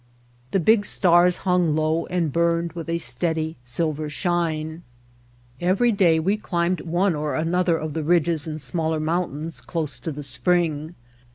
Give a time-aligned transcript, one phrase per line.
[0.49, 4.81] The big stars hung low and burned with a steady, silver shine.
[5.59, 10.11] Every day we climbed one or another of the ridges and smaller mountains close to
[10.11, 10.95] the spring.